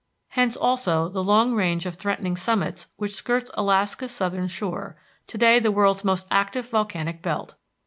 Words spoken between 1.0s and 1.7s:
the long